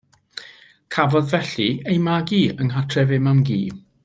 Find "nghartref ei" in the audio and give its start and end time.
2.71-3.21